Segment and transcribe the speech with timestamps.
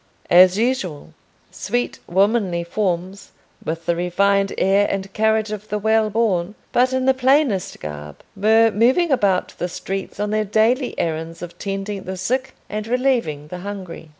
[0.31, 1.13] As usual,
[1.51, 7.05] sweet womanly forms, with the refined air and carriage of the well born, but in
[7.05, 12.17] the plainest garb, were moving about the streets on their daily errands of tending the
[12.17, 14.09] sick and relieving the hungry.